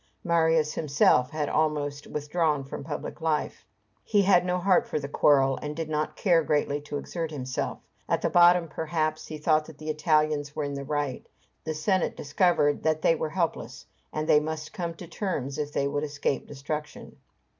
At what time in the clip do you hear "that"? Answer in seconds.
9.65-9.77, 12.81-13.03